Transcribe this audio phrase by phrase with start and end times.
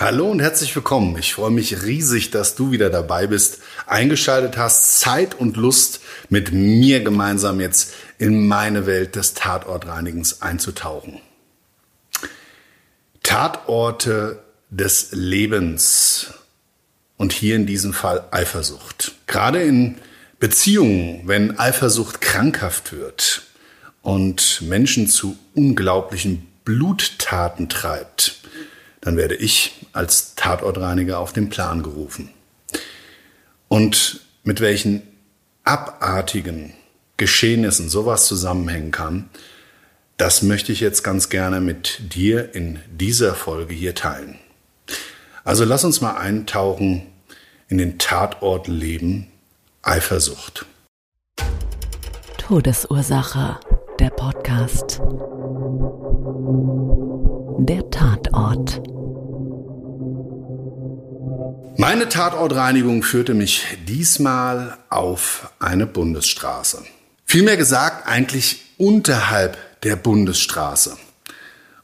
[0.00, 1.16] Hallo und herzlich willkommen.
[1.18, 6.52] Ich freue mich riesig, dass du wieder dabei bist, eingeschaltet hast, Zeit und Lust mit
[6.52, 11.20] mir gemeinsam jetzt in meine Welt des Tatortreinigens einzutauchen.
[13.24, 14.38] Tatorte
[14.70, 16.32] des Lebens
[17.16, 19.16] und hier in diesem Fall Eifersucht.
[19.26, 19.96] Gerade in
[20.38, 23.42] Beziehungen, wenn Eifersucht krankhaft wird
[24.02, 28.36] und Menschen zu unglaublichen Bluttaten treibt,
[29.00, 32.30] dann werde ich als Tatortreiniger auf den Plan gerufen.
[33.68, 35.02] Und mit welchen
[35.64, 36.72] abartigen
[37.16, 39.28] Geschehnissen sowas zusammenhängen kann,
[40.16, 44.38] das möchte ich jetzt ganz gerne mit dir in dieser Folge hier teilen.
[45.44, 47.06] Also lass uns mal eintauchen
[47.68, 49.28] in den Tatort Leben
[49.82, 50.66] Eifersucht.
[52.38, 53.60] Todesursache,
[54.00, 55.00] der Podcast.
[57.58, 58.97] Der Tatort.
[61.80, 66.82] Meine Tatortreinigung führte mich diesmal auf eine Bundesstraße.
[67.24, 70.96] Vielmehr gesagt, eigentlich unterhalb der Bundesstraße.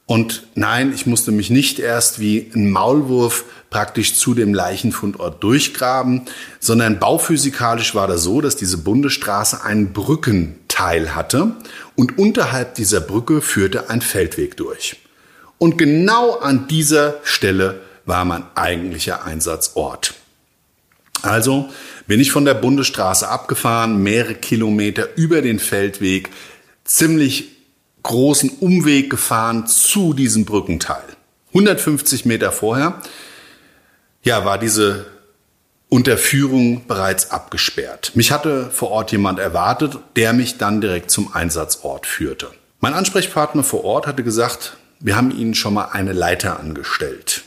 [0.05, 6.23] Und nein, ich musste mich nicht erst wie ein Maulwurf praktisch zu dem Leichenfundort durchgraben,
[6.59, 11.55] sondern bauphysikalisch war das so, dass diese Bundesstraße einen Brückenteil hatte
[11.95, 14.97] und unterhalb dieser Brücke führte ein Feldweg durch.
[15.57, 20.13] Und genau an dieser Stelle war mein eigentlicher Einsatzort.
[21.21, 21.69] Also
[22.07, 26.29] bin ich von der Bundesstraße abgefahren, mehrere Kilometer über den Feldweg,
[26.83, 27.55] ziemlich
[28.03, 31.03] großen Umweg gefahren zu diesem Brückenteil.
[31.49, 33.01] 150 Meter vorher,
[34.23, 35.07] ja, war diese
[35.89, 38.11] Unterführung bereits abgesperrt.
[38.15, 42.51] Mich hatte vor Ort jemand erwartet, der mich dann direkt zum Einsatzort führte.
[42.79, 47.43] Mein Ansprechpartner vor Ort hatte gesagt, wir haben Ihnen schon mal eine Leiter angestellt.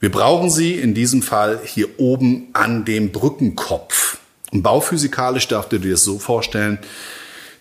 [0.00, 4.18] Wir brauchen sie in diesem Fall hier oben an dem Brückenkopf.
[4.52, 6.78] Und bauphysikalisch darf du dir das so vorstellen,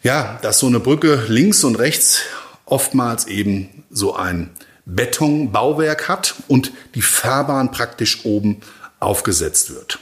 [0.04, 2.22] ja, dass so eine Brücke links und rechts
[2.66, 4.52] oftmals eben so ein
[4.86, 8.62] Betonbauwerk hat und die Fahrbahn praktisch oben
[9.00, 10.00] aufgesetzt wird.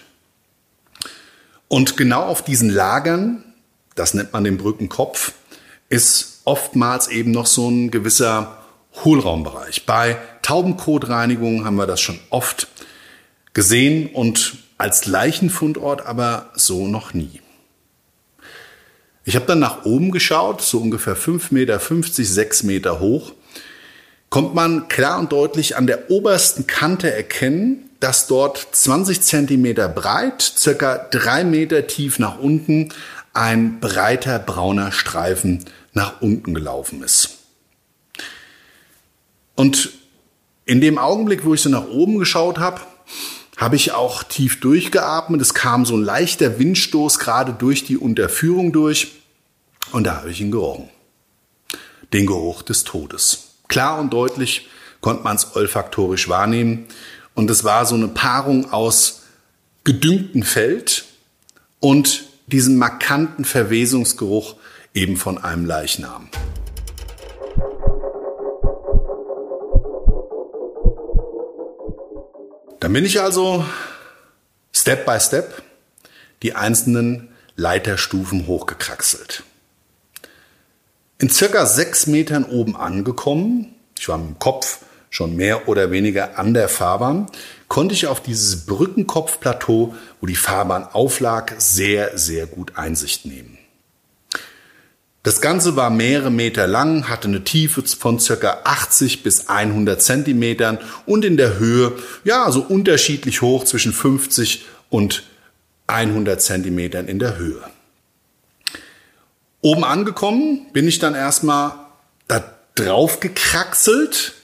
[1.69, 3.43] Und genau auf diesen Lagern,
[3.95, 5.31] das nennt man den Brückenkopf,
[5.89, 8.57] ist oftmals eben noch so ein gewisser
[9.03, 9.85] Hohlraumbereich.
[9.85, 12.67] Bei Taubenkotreinigung haben wir das schon oft
[13.53, 17.41] gesehen und als Leichenfundort aber so noch nie.
[19.23, 23.33] Ich habe dann nach oben geschaut, so ungefähr 5,50 Meter, 6 Meter hoch,
[24.29, 30.43] kommt man klar und deutlich an der obersten Kante erkennen, dass dort 20 Zentimeter breit,
[30.43, 32.89] circa drei Meter tief nach unten,
[33.33, 37.29] ein breiter brauner Streifen nach unten gelaufen ist.
[39.55, 39.89] Und
[40.65, 42.81] in dem Augenblick, wo ich so nach oben geschaut habe,
[43.57, 45.41] habe ich auch tief durchgeatmet.
[45.41, 49.13] Es kam so ein leichter Windstoß gerade durch die Unterführung durch.
[49.91, 50.89] Und da habe ich ihn gerochen.
[52.11, 53.55] Den Geruch des Todes.
[53.67, 54.67] Klar und deutlich
[55.01, 56.85] konnte man es olfaktorisch wahrnehmen.
[57.33, 59.23] Und es war so eine Paarung aus
[59.83, 61.05] gedüngtem Feld
[61.79, 64.55] und diesem markanten Verwesungsgeruch
[64.93, 66.29] eben von einem Leichnam.
[72.85, 73.65] Dann bin ich also
[74.71, 75.63] Step by Step
[76.43, 79.41] die einzelnen Leiterstufen hochgekraxelt.
[81.17, 86.37] In circa sechs Metern oben angekommen, ich war mit dem Kopf schon mehr oder weniger
[86.37, 87.25] an der Fahrbahn,
[87.69, 93.54] konnte ich auf dieses Brückenkopfplateau, wo die Fahrbahn auflag, sehr, sehr gut Einsicht nehmen.
[95.25, 100.77] Das Ganze war mehrere Meter lang, hatte eine Tiefe von circa 80 bis 100 Zentimetern
[101.07, 101.93] und in der Höhe,
[102.23, 105.23] ja, so unterschiedlich hoch zwischen 50 und
[105.87, 107.63] 100 Zentimetern in der Höhe.
[109.61, 111.71] Oben angekommen bin ich dann erstmal
[112.27, 112.43] da
[112.75, 114.35] drauf gekraxelt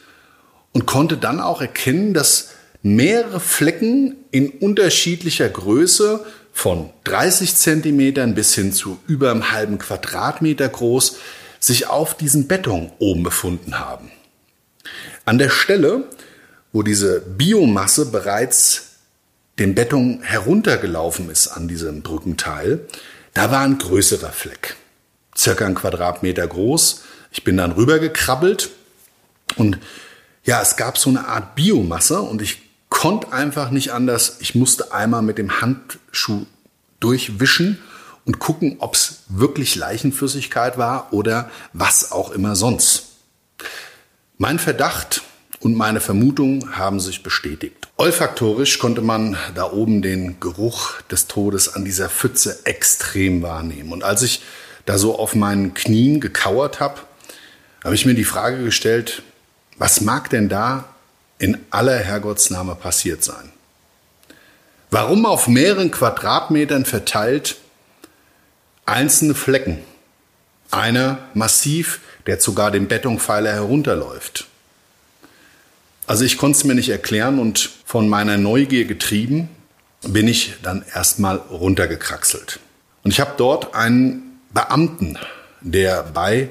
[0.72, 8.54] und konnte dann auch erkennen, dass mehrere Flecken in unterschiedlicher Größe von 30 Zentimetern bis
[8.54, 11.18] hin zu über einem halben Quadratmeter groß
[11.60, 14.12] sich auf diesem Beton oben befunden haben.
[15.26, 16.06] An der Stelle,
[16.72, 18.88] wo diese Biomasse bereits
[19.60, 22.82] den Beton heruntergelaufen ist an diesem Brückenteil,
[23.34, 24.76] da war ein größerer Fleck,
[25.38, 27.04] circa ein Quadratmeter groß.
[27.32, 28.72] Ich bin dann rübergekrabbelt
[29.56, 29.78] und
[30.44, 32.71] ja, es gab so eine Art Biomasse und ich
[33.02, 34.38] konnte einfach nicht anders.
[34.42, 36.46] Ich musste einmal mit dem Handschuh
[37.00, 37.80] durchwischen
[38.26, 43.06] und gucken, ob es wirklich Leichenflüssigkeit war oder was auch immer sonst.
[44.38, 45.24] Mein Verdacht
[45.62, 47.88] und meine Vermutung haben sich bestätigt.
[47.98, 53.94] Olfaktorisch konnte man da oben den Geruch des Todes an dieser Pfütze extrem wahrnehmen.
[53.94, 54.44] Und als ich
[54.86, 57.00] da so auf meinen Knien gekauert habe,
[57.84, 59.24] habe ich mir die Frage gestellt,
[59.80, 60.91] was mag denn da
[61.42, 63.52] in aller Herrgottsname passiert sein?
[64.92, 67.58] Warum auf mehreren Quadratmetern verteilt
[68.86, 69.80] einzelne Flecken?
[70.70, 74.48] Einer massiv, der sogar den Betonpfeiler herunterläuft.
[76.06, 79.50] Also ich konnte es mir nicht erklären und von meiner Neugier getrieben
[80.04, 82.60] bin ich dann erstmal runtergekraxelt.
[83.04, 85.18] Und ich habe dort einen Beamten,
[85.62, 86.50] der bei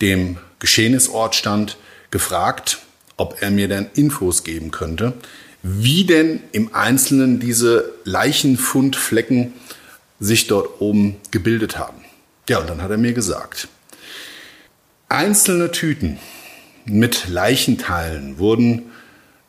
[0.00, 1.76] dem Geschehnisort stand,
[2.10, 2.78] gefragt,
[3.18, 5.12] ob er mir denn Infos geben könnte,
[5.62, 9.52] wie denn im Einzelnen diese Leichenfundflecken
[10.20, 12.04] sich dort oben gebildet haben.
[12.48, 13.68] Ja, und dann hat er mir gesagt,
[15.10, 16.18] einzelne Tüten
[16.86, 18.90] mit Leichenteilen wurden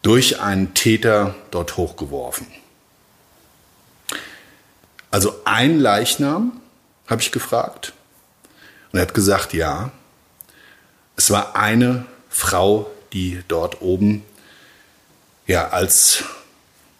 [0.02, 2.48] durch einen Täter dort hochgeworfen.
[5.12, 6.60] Also ein Leichnam,
[7.08, 7.94] habe ich gefragt.
[8.92, 9.92] Und er hat gesagt, ja,
[11.16, 14.24] es war eine Frau, die dort oben
[15.48, 16.24] ja als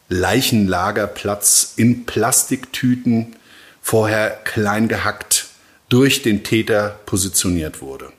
[0.10, 3.36] Leichenlagerplatz in Plastiktüten
[3.82, 5.48] vorher klein gehackt
[5.88, 8.12] durch den Täter positioniert wurde.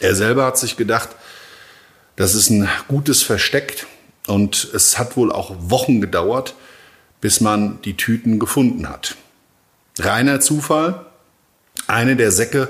[0.00, 1.10] Er selber hat sich gedacht,
[2.16, 3.86] das ist ein gutes Versteck
[4.26, 6.54] und es hat wohl auch Wochen gedauert,
[7.20, 9.16] bis man die Tüten gefunden hat.
[9.98, 11.06] Reiner Zufall,
[11.86, 12.68] eine der Säcke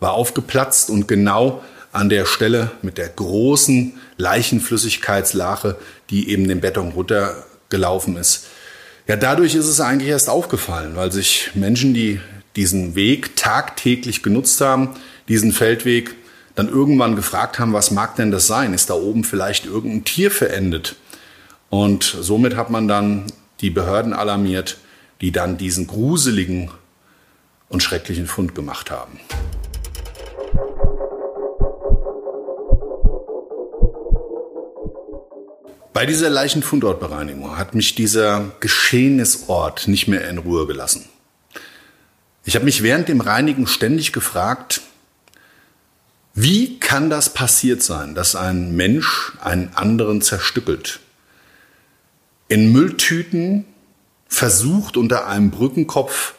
[0.00, 1.62] war aufgeplatzt und genau
[1.92, 5.76] an der Stelle mit der großen Leichenflüssigkeitslache,
[6.10, 8.46] die eben den Beton runtergelaufen ist.
[9.06, 12.20] Ja, dadurch ist es eigentlich erst aufgefallen, weil sich Menschen, die
[12.56, 14.90] diesen Weg tagtäglich genutzt haben,
[15.28, 16.14] diesen Feldweg,
[16.54, 18.74] dann irgendwann gefragt haben, was mag denn das sein?
[18.74, 20.96] Ist da oben vielleicht irgendein Tier verendet?
[21.70, 23.24] Und somit hat man dann
[23.60, 24.78] die Behörden alarmiert,
[25.20, 26.70] die dann diesen gruseligen
[27.68, 29.18] und schrecklichen Fund gemacht haben.
[35.92, 41.04] Bei dieser Leichenfundortbereinigung hat mich dieser Geschehnisort nicht mehr in Ruhe gelassen.
[42.44, 44.80] Ich habe mich während dem Reinigen ständig gefragt,
[46.34, 51.00] wie kann das passiert sein, dass ein Mensch einen anderen zerstückelt?
[52.48, 53.66] In Mülltüten
[54.28, 56.34] versucht unter einem Brückenkopf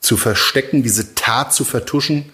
[0.00, 2.32] zu verstecken, diese Tat zu vertuschen,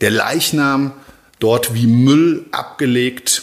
[0.00, 0.92] der Leichnam
[1.40, 3.42] dort wie Müll abgelegt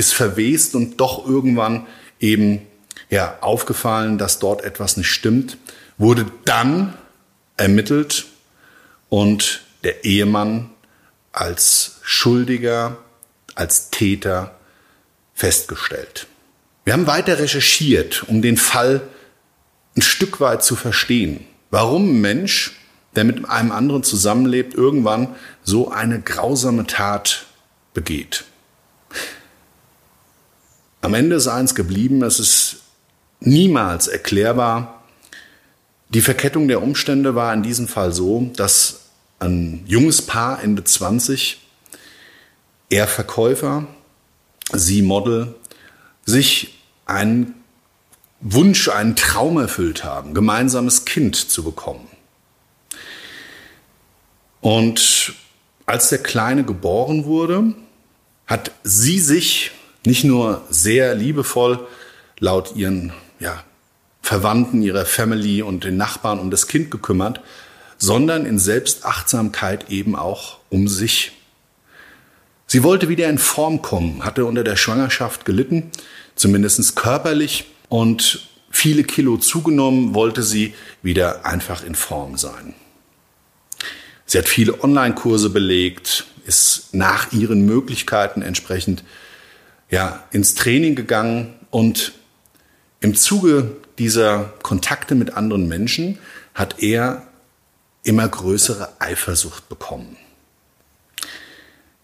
[0.00, 1.86] ist verwest und doch irgendwann
[2.18, 2.62] eben
[3.10, 5.58] ja, aufgefallen, dass dort etwas nicht stimmt,
[5.98, 6.94] wurde dann
[7.56, 8.26] ermittelt
[9.10, 10.70] und der Ehemann
[11.32, 12.96] als Schuldiger,
[13.54, 14.56] als Täter
[15.34, 16.26] festgestellt.
[16.84, 19.02] Wir haben weiter recherchiert, um den Fall
[19.96, 21.44] ein Stück weit zu verstehen.
[21.70, 22.80] Warum ein Mensch,
[23.16, 27.46] der mit einem anderen zusammenlebt, irgendwann so eine grausame Tat
[27.92, 28.44] begeht.
[31.02, 32.76] Am Ende ist eins geblieben, es ist
[33.40, 35.02] niemals erklärbar.
[36.10, 39.06] Die Verkettung der Umstände war in diesem Fall so, dass
[39.38, 41.60] ein junges Paar Ende 20,
[42.90, 43.86] er Verkäufer,
[44.72, 45.54] sie Model,
[46.26, 47.54] sich einen
[48.40, 52.06] Wunsch, einen Traum erfüllt haben, gemeinsames Kind zu bekommen.
[54.60, 55.34] Und
[55.86, 57.74] als der Kleine geboren wurde,
[58.46, 59.72] hat sie sich
[60.04, 61.86] nicht nur sehr liebevoll
[62.38, 63.62] laut ihren ja,
[64.22, 67.40] Verwandten, ihrer Family und den Nachbarn um das Kind gekümmert,
[67.98, 71.32] sondern in Selbstachtsamkeit eben auch um sich.
[72.66, 75.90] Sie wollte wieder in Form kommen, hatte unter der Schwangerschaft gelitten,
[76.34, 82.74] zumindest körperlich, und viele Kilo zugenommen, wollte sie wieder einfach in Form sein.
[84.24, 89.02] Sie hat viele Online-Kurse belegt, ist nach ihren Möglichkeiten entsprechend
[89.90, 92.12] ja, ins Training gegangen und
[93.00, 96.18] im Zuge dieser Kontakte mit anderen Menschen
[96.54, 97.26] hat er
[98.02, 100.16] immer größere Eifersucht bekommen.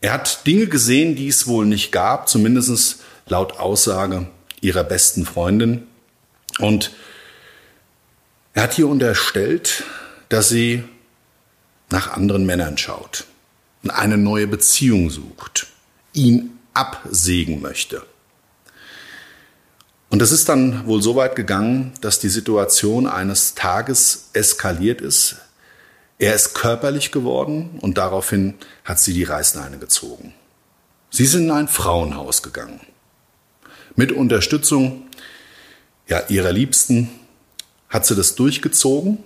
[0.00, 4.26] Er hat Dinge gesehen, die es wohl nicht gab, zumindest laut Aussage
[4.61, 5.87] ihrer besten Freundin.
[6.59, 6.93] Und
[8.52, 9.85] er hat hier unterstellt,
[10.28, 10.85] dass sie
[11.90, 13.25] nach anderen Männern schaut
[13.83, 15.66] und eine neue Beziehung sucht,
[16.12, 18.02] ihn absägen möchte.
[20.09, 25.37] Und es ist dann wohl so weit gegangen, dass die Situation eines Tages eskaliert ist.
[26.18, 28.54] Er ist körperlich geworden und daraufhin
[28.85, 30.33] hat sie die Reißleine gezogen.
[31.11, 32.80] Sie sind in ein Frauenhaus gegangen.
[33.97, 35.02] Mit Unterstützung
[36.09, 37.11] ja, ihrer Liebsten
[37.88, 39.18] hat sie das durchgezogen.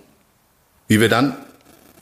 [0.87, 1.37] Wie wir dann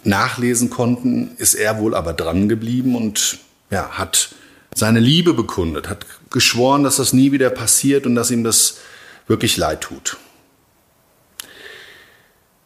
[0.04, 3.40] nachlesen konnten, ist er wohl aber dran geblieben und
[3.70, 4.30] ja, hat
[4.74, 8.78] seine Liebe bekundet, hat geschworen, dass das nie wieder passiert und dass ihm das
[9.28, 10.18] wirklich leid tut.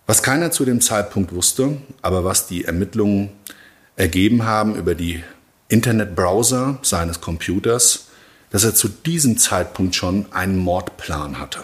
[0.06, 3.32] Was keiner zu dem Zeitpunkt wusste, aber was die Ermittlungen
[3.96, 5.24] ergeben haben über die
[5.70, 8.08] Internetbrowser seines Computers,
[8.50, 11.64] dass er zu diesem Zeitpunkt schon einen Mordplan hatte.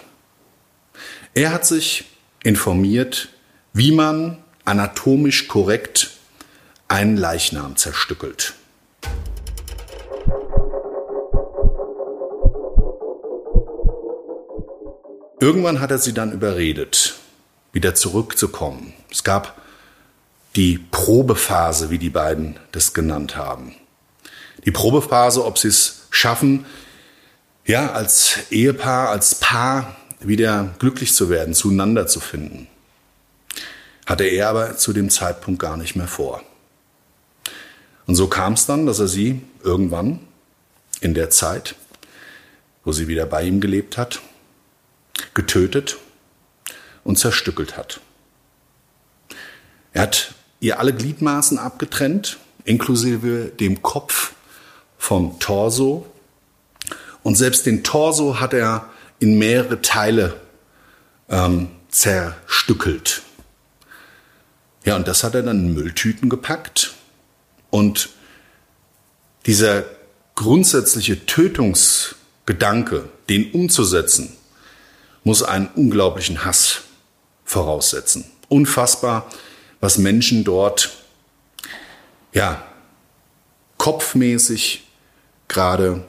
[1.34, 2.06] Er hat sich
[2.44, 3.30] informiert,
[3.74, 6.12] wie man anatomisch korrekt
[6.88, 8.56] einen Leichnam zerstückelt.
[15.50, 17.16] Irgendwann hat er sie dann überredet,
[17.74, 18.94] wieder zurückzukommen.
[19.10, 19.60] Es gab
[20.56, 23.74] die Probephase, wie die beiden das genannt haben.
[24.66, 26.68] Die Probephase, ob sie es schaffen,
[27.66, 32.68] ja, als Ehepaar, als Paar wieder glücklich zu werden, zueinander zu finden.
[34.06, 36.44] Hatte er aber zu dem Zeitpunkt gar nicht mehr vor.
[38.06, 40.20] Und so kam es dann, dass er sie irgendwann
[41.02, 41.74] in der Zeit,
[42.86, 44.22] wo sie wieder bei ihm gelebt hat,
[45.34, 45.98] getötet
[47.04, 48.02] und zerstückelt hat.
[49.94, 54.34] Er hat ihr alle Gliedmaßen abgetrennt, inklusive dem Kopf
[54.98, 56.06] vom Torso.
[57.24, 60.40] Und selbst den Torso hat er in mehrere Teile
[61.30, 63.24] ähm, zerstückelt.
[64.86, 66.94] Ja, und das hat er dann in Mülltüten gepackt.
[67.70, 68.10] Und
[69.46, 69.84] dieser
[70.36, 74.36] grundsätzliche Tötungsgedanke, den umzusetzen,
[75.24, 76.82] muss einen unglaublichen Hass
[77.46, 78.26] voraussetzen.
[78.48, 79.28] Unfassbar,
[79.80, 80.92] was Menschen dort,
[82.34, 82.64] ja,
[83.78, 84.88] kopfmäßig
[85.48, 86.04] gerade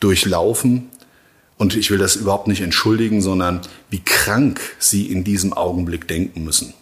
[0.00, 0.90] durchlaufen.
[1.56, 6.44] Und ich will das überhaupt nicht entschuldigen, sondern wie krank sie in diesem Augenblick denken
[6.44, 6.74] müssen.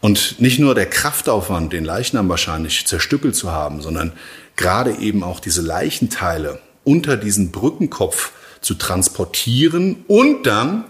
[0.00, 4.12] Und nicht nur der Kraftaufwand, den Leichnam wahrscheinlich zerstückelt zu haben, sondern
[4.54, 8.32] gerade eben auch diese Leichenteile unter diesen Brückenkopf
[8.64, 10.84] zu transportieren und dann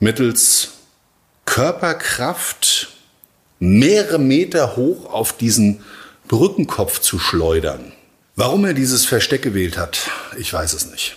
[0.00, 0.72] mittels
[1.44, 2.88] Körperkraft
[3.60, 5.84] mehrere Meter hoch auf diesen
[6.26, 7.92] Brückenkopf zu schleudern.
[8.34, 11.16] Warum er dieses Versteck gewählt hat, ich weiß es nicht.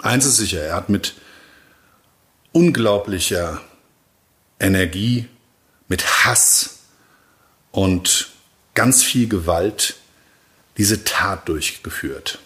[0.00, 1.14] Eins ist sicher, er hat mit
[2.52, 3.60] unglaublicher
[4.58, 5.28] Energie,
[5.88, 6.78] mit Hass
[7.70, 8.30] und
[8.74, 9.96] ganz viel Gewalt
[10.78, 12.38] diese Tat durchgeführt.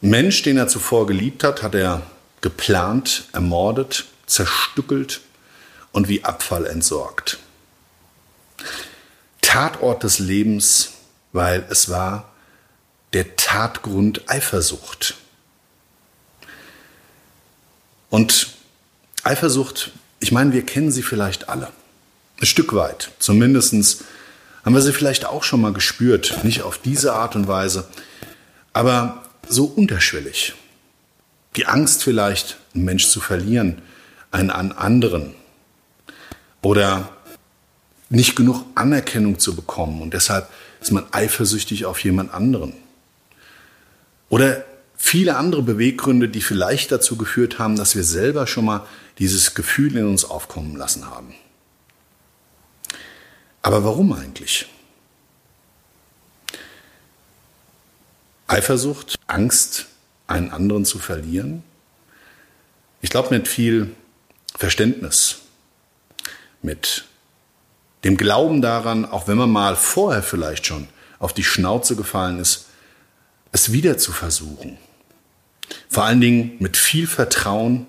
[0.00, 2.02] Mensch, den er zuvor geliebt hat, hat er
[2.40, 5.20] geplant, ermordet, zerstückelt
[5.92, 7.38] und wie Abfall entsorgt.
[9.42, 10.92] Tatort des Lebens,
[11.32, 12.32] weil es war
[13.12, 15.16] der Tatgrund Eifersucht.
[18.08, 18.54] Und
[19.22, 21.68] Eifersucht, ich meine, wir kennen sie vielleicht alle.
[22.40, 23.10] Ein Stück weit.
[23.18, 24.04] Zumindest
[24.64, 26.42] haben wir sie vielleicht auch schon mal gespürt.
[26.44, 27.88] Nicht auf diese Art und Weise.
[28.72, 30.54] Aber so unterschwellig.
[31.56, 33.82] Die Angst vielleicht, einen Mensch zu verlieren,
[34.30, 35.34] einen an anderen.
[36.62, 37.10] Oder
[38.08, 40.48] nicht genug Anerkennung zu bekommen und deshalb
[40.80, 42.74] ist man eifersüchtig auf jemand anderen.
[44.28, 44.64] Oder
[44.96, 48.86] viele andere Beweggründe, die vielleicht dazu geführt haben, dass wir selber schon mal
[49.18, 51.34] dieses Gefühl in uns aufkommen lassen haben.
[53.62, 54.66] Aber warum eigentlich?
[58.46, 59.86] Eifersucht, Angst,
[60.26, 61.62] einen anderen zu verlieren.
[63.00, 63.94] Ich glaube mit viel
[64.56, 65.38] Verständnis,
[66.62, 67.04] mit
[68.04, 72.66] dem Glauben daran, auch wenn man mal vorher vielleicht schon auf die Schnauze gefallen ist,
[73.52, 74.78] es wieder zu versuchen.
[75.88, 77.86] Vor allen Dingen mit viel Vertrauen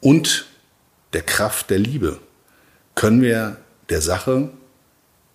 [0.00, 0.46] und
[1.12, 2.20] der Kraft der Liebe
[2.94, 3.56] können wir
[3.88, 4.50] der Sache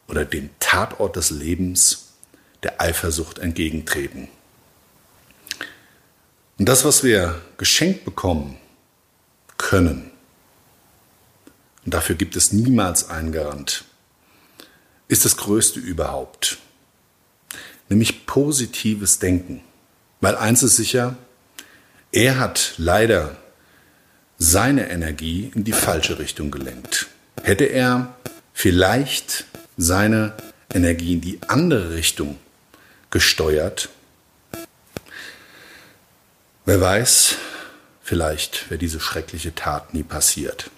[0.07, 2.13] oder dem Tatort des Lebens
[2.63, 4.29] der Eifersucht entgegentreten.
[6.57, 8.57] Und das, was wir geschenkt bekommen
[9.57, 10.11] können,
[11.85, 13.85] und dafür gibt es niemals einen Garant,
[15.07, 16.57] ist das Größte überhaupt,
[17.89, 19.61] nämlich positives Denken.
[20.19, 21.15] Weil eins ist sicher,
[22.11, 23.37] er hat leider
[24.39, 27.07] seine Energie in die falsche Richtung gelenkt.
[27.43, 28.15] Hätte er
[28.53, 29.45] vielleicht
[29.77, 30.33] seine
[30.73, 32.37] Energie in die andere Richtung
[33.09, 33.89] gesteuert,
[36.67, 37.35] wer weiß,
[38.03, 40.69] vielleicht wäre diese schreckliche Tat nie passiert.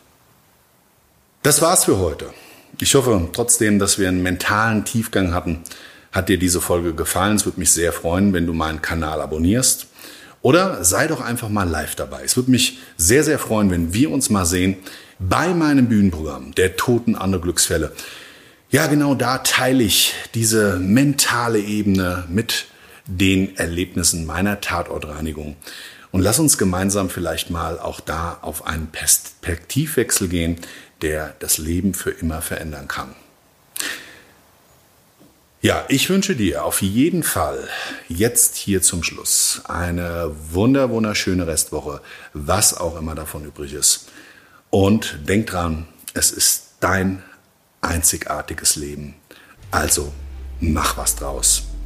[1.41, 2.31] Das war's für heute.
[2.79, 5.63] Ich hoffe trotzdem, dass wir einen mentalen Tiefgang hatten.
[6.12, 7.36] Hat dir diese Folge gefallen?
[7.36, 9.88] Es würde mich sehr freuen, wenn du meinen Kanal abonnierst.
[10.41, 12.24] Oder sei doch einfach mal live dabei.
[12.24, 14.77] Es würde mich sehr, sehr freuen, wenn wir uns mal sehen
[15.17, 17.91] bei meinem Bühnenprogramm, der Toten andere Glücksfälle.
[18.69, 22.69] Ja, genau da teile ich diese mentale Ebene mit
[23.06, 25.56] den Erlebnissen meiner Tatortreinigung.
[26.12, 30.58] Und lass uns gemeinsam vielleicht mal auch da auf einen Perspektivwechsel gehen,
[31.01, 33.15] der das Leben für immer verändern kann.
[35.62, 37.68] Ja, ich wünsche dir auf jeden Fall
[38.08, 42.01] jetzt hier zum Schluss eine wunder, wunderschöne Restwoche,
[42.34, 44.08] was auch immer davon übrig ist.
[44.70, 47.24] Und denk dran, es ist dein
[47.82, 49.15] einzigartiges Leben.
[49.70, 50.13] Also
[50.62, 51.63] mach was draus.